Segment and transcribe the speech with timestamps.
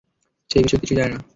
[0.49, 1.21] সে এই বিষয়ে কিছুই জানে না।